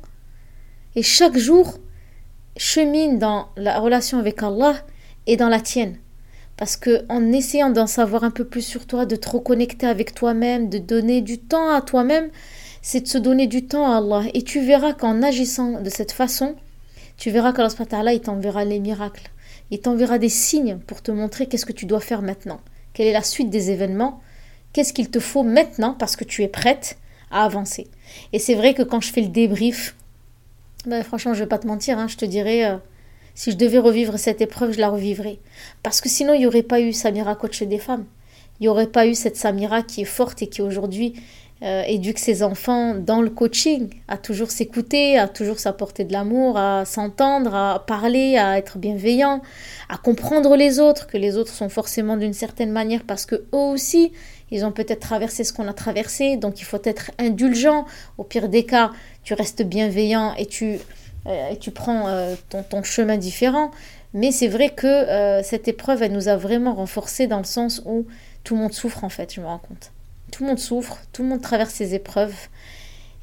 [0.97, 1.79] Et chaque jour,
[2.57, 4.85] chemine dans la relation avec Allah
[5.27, 5.97] et dans la tienne.
[6.57, 10.15] Parce que en essayant d'en savoir un peu plus sur toi, de te reconnecter avec
[10.15, 12.31] toi-même, de donner du temps à toi-même,
[12.83, 14.29] c'est de se donner du temps à Allah.
[14.35, 16.57] Et tu verras qu'en agissant de cette façon,
[17.17, 19.31] tu verras qu'Allah il t'enverra les miracles.
[19.71, 22.61] il t'enverra des signes pour te montrer qu'est-ce que tu dois faire maintenant.
[22.93, 24.21] Quelle est la suite des événements?
[24.73, 26.99] Qu'est-ce qu'il te faut maintenant parce que tu es prête
[27.31, 27.89] à avancer?
[28.33, 29.95] Et c'est vrai que quand je fais le débrief,
[30.87, 32.77] ben, franchement, je vais pas te mentir, hein, je te dirais, euh,
[33.35, 35.39] si je devais revivre cette épreuve, je la revivrais.
[35.83, 38.05] Parce que sinon, il n'y aurait pas eu Samira coach des femmes.
[38.61, 41.15] Il n'y aurait pas eu cette Samira qui est forte et qui aujourd'hui
[41.63, 46.59] euh, éduque ses enfants dans le coaching, à toujours s'écouter, à toujours s'apporter de l'amour,
[46.59, 49.43] à s'entendre, à parler, à être bienveillant,
[49.89, 53.47] à comprendre les autres, que les autres sont forcément d'une certaine manière parce que eux
[53.53, 54.11] aussi,
[54.51, 57.87] ils ont peut-être traversé ce qu'on a traversé, donc il faut être indulgent.
[58.19, 58.91] Au pire des cas,
[59.23, 60.79] tu restes bienveillant et tu,
[61.27, 63.71] et tu prends euh, ton, chemin différent.
[64.15, 68.07] Mais c'est vrai que cette épreuve, elle nous a vraiment renforcés dans le sens où
[68.45, 69.93] tout le monde souffre en fait, je me rends compte.
[70.31, 72.35] Tout le monde souffre, tout le monde traverse ses épreuves.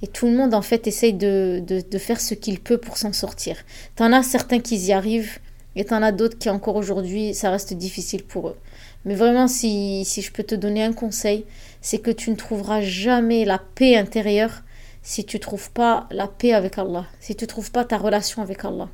[0.02, 3.12] Et tout le monde, en fait, essaye de, de, faire ce qu'il peut pour s'en
[3.12, 3.58] sortir.
[3.96, 5.40] T'en as certains qui y arrivent,
[5.76, 8.58] et t'en as d'autres qui, encore aujourd'hui, ça reste difficile pour eux.
[9.06, 11.46] Mais vraiment, si, si je peux te donner un conseil,
[11.82, 14.64] c'est que tu ne trouveras jamais la paix intérieure
[15.02, 18.64] si tu trouves pas la paix avec Allah, si tu trouves pas ta relation avec
[18.66, 18.90] Allah.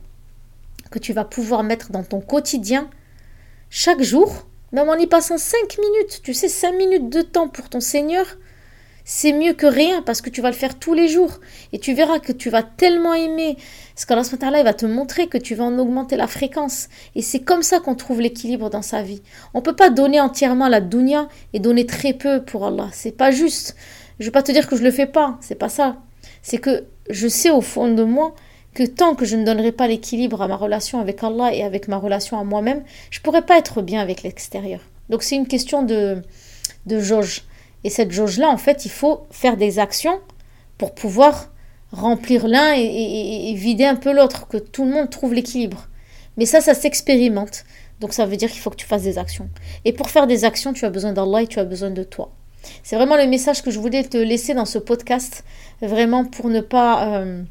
[0.91, 2.89] Que tu vas pouvoir mettre dans ton quotidien,
[3.69, 7.69] chaque jour, même en y passant 5 minutes, tu sais, 5 minutes de temps pour
[7.69, 8.25] ton Seigneur,
[9.07, 11.39] c'est mieux que rien parce que tu vas le faire tous les jours.
[11.71, 13.55] Et tu verras que tu vas tellement aimer.
[13.93, 16.89] Parce qu'Allah il va te montrer que tu vas en augmenter la fréquence.
[17.13, 19.21] Et c'est comme ça qu'on trouve l'équilibre dans sa vie.
[19.53, 22.89] On peut pas donner entièrement la dunya et donner très peu pour Allah.
[22.93, 23.75] C'est pas juste.
[24.19, 25.37] Je ne veux pas te dire que je le fais pas.
[25.41, 25.97] C'est pas ça.
[26.41, 28.33] C'est que je sais au fond de moi
[28.73, 31.87] que tant que je ne donnerai pas l'équilibre à ma relation avec Allah et avec
[31.87, 34.81] ma relation à moi-même, je ne pourrai pas être bien avec l'extérieur.
[35.09, 36.21] Donc c'est une question de,
[36.85, 37.43] de jauge.
[37.83, 40.19] Et cette jauge-là, en fait, il faut faire des actions
[40.77, 41.51] pour pouvoir
[41.91, 45.87] remplir l'un et, vider un peu l'autre, que tout le monde trouve l'équilibre.
[46.37, 47.63] Mais ça, ça s'expérimente.
[48.01, 49.49] Donc ça veut dire qu'il faut que tu fasses des actions.
[49.85, 52.31] Et pour faire des actions, tu as besoin d'Allah et tu as besoin de toi.
[52.83, 55.43] C'est vraiment le message que je voulais te laisser dans ce podcast,
[55.81, 57.07] vraiment pour ne pas...
[57.07, 57.43] Euh,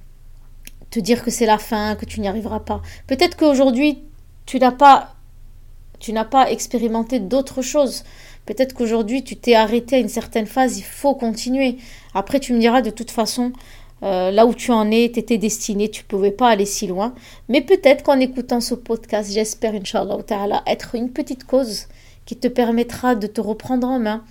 [0.95, 2.81] te dire que c'est la fin, que tu n'y arriveras pas.
[3.09, 3.99] Peut-être qu'aujourd'hui,
[4.47, 5.15] tu n'as pas,
[5.99, 8.05] tu n'as pas expérimenté d'autres choses.
[8.47, 11.79] Peut-être qu'aujourd'hui, tu t'es arrêté à une certaine phase, il faut continuer.
[12.15, 13.53] Après, tu me diras de toute façon,
[14.05, 16.87] euh, là où tu en es, tu étais destiné, tu ne pouvais pas aller si
[16.87, 17.15] loin.
[17.49, 21.89] Mais peut-être qu'en écoutant ce podcast, j'espère, Inch'Allah, être une petite cause
[22.25, 24.23] qui te permettra de te reprendre en main,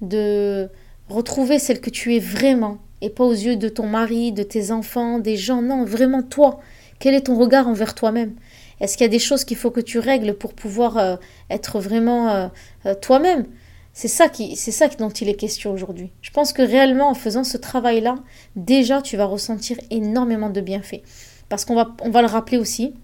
[0.00, 0.68] de
[1.08, 4.70] retrouver celle que tu es vraiment, et pas aux yeux de ton mari, de tes
[4.70, 5.62] enfants, des gens.
[5.62, 6.60] Non, vraiment toi.
[6.98, 8.34] Quel est ton regard envers toi-même?
[8.80, 11.16] Est-ce qu'il y a des choses qu'il faut que tu règles pour pouvoir euh,
[11.50, 12.48] être vraiment euh,
[12.86, 13.46] euh, toi-même?
[13.92, 16.12] C'est ça qui, c'est ça dont il est question aujourd'hui.
[16.22, 18.16] Je pense que réellement, en faisant ce travail-là,
[18.54, 21.02] déjà, tu vas ressentir énormément de bienfaits.
[21.48, 22.94] Parce qu'on va, on va le rappeler aussi,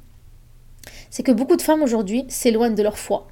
[1.10, 3.26] c'est que beaucoup de femmes aujourd'hui s'éloignent de leur foi.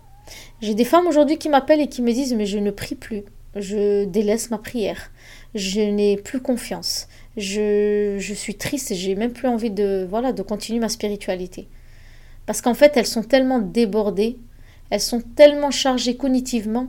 [0.61, 3.25] J'ai des femmes aujourd'hui qui m'appellent et qui me disent mais je ne prie plus,
[3.57, 5.11] je délaisse ma prière
[5.55, 7.09] je n'ai plus confiance.
[7.37, 11.69] Je, je suis triste et j'ai même plus envie de, voilà, de continuer ma spiritualité.
[12.47, 14.39] Parce qu'en fait, elles sont tellement débordées,
[14.91, 16.89] elles sont tellement chargées cognitivement,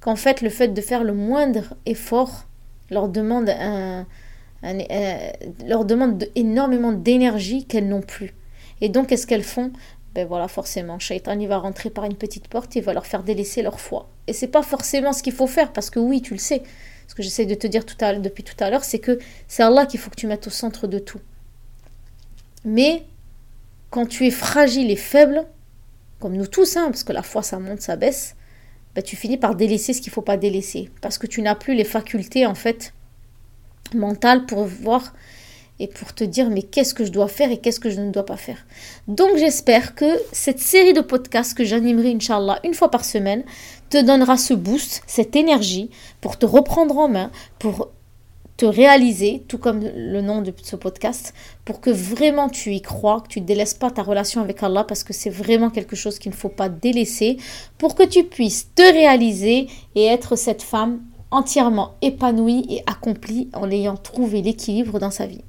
[0.00, 2.46] qu'en fait, le fait de faire le moindre effort
[2.90, 4.06] leur demande, un,
[5.66, 8.32] leur demande énormément d'énergie qu'elles n'ont plus.
[8.80, 9.72] Et donc, qu'est-ce qu'elles font?
[10.16, 13.22] Ben voilà, forcément, Shaitan, il va rentrer par une petite porte et va leur faire
[13.22, 14.08] délaisser leur foi.
[14.26, 16.62] Et c'est pas forcément ce qu'il faut faire, parce que oui, tu le sais,
[17.06, 19.62] ce que j'essaie de te dire tout à, depuis tout à l'heure, c'est que c'est
[19.62, 21.20] Allah qu'il faut que tu mettes au centre de tout.
[22.64, 23.04] Mais
[23.90, 25.44] quand tu es fragile et faible,
[26.18, 28.36] comme nous tous, hein, parce que la foi ça monte, ça baisse,
[28.94, 30.90] ben, tu finis par délaisser ce qu'il ne faut pas délaisser.
[31.02, 32.94] Parce que tu n'as plus les facultés en fait
[33.94, 35.12] mentales pour voir
[35.78, 38.10] et pour te dire mais qu'est-ce que je dois faire et qu'est-ce que je ne
[38.10, 38.66] dois pas faire.
[39.08, 43.44] Donc j'espère que cette série de podcasts que j'animerai Inch'Allah une fois par semaine
[43.90, 47.90] te donnera ce boost, cette énergie pour te reprendre en main, pour
[48.56, 51.34] te réaliser, tout comme le nom de ce podcast,
[51.64, 54.84] pour que vraiment tu y crois, que tu ne délaisses pas ta relation avec Allah,
[54.84, 57.36] parce que c'est vraiment quelque chose qu'il ne faut pas délaisser,
[57.76, 63.70] pour que tu puisses te réaliser et être cette femme entièrement épanouie et accomplie en
[63.70, 65.44] ayant trouvé l'équilibre dans sa vie.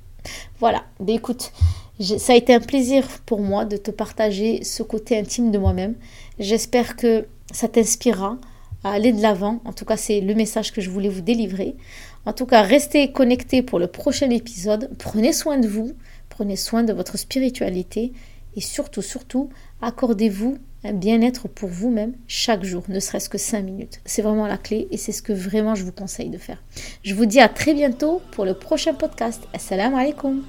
[0.60, 1.52] Voilà, ben écoute,
[2.00, 5.96] ça a été un plaisir pour moi de te partager ce côté intime de moi-même.
[6.40, 8.38] J'espère que ça t'inspirera
[8.84, 9.60] à aller de l'avant.
[9.66, 11.76] En tout cas, c'est le message que je voulais vous délivrer.
[12.26, 14.92] En tout cas, restez connectés pour le prochain épisode.
[15.00, 15.94] Prenez soin de vous,
[16.30, 18.12] prenez soin de votre spiritualité
[18.56, 19.50] et surtout, surtout,
[19.82, 20.58] accordez-vous
[20.94, 24.02] bien-être pour vous-même chaque jour, ne serait-ce que 5 minutes.
[24.06, 26.62] C'est vraiment la clé et c'est ce que vraiment je vous conseille de faire.
[27.04, 29.44] Je vous dis à très bientôt pour le prochain podcast.
[29.54, 30.44] Assalamu alaikum.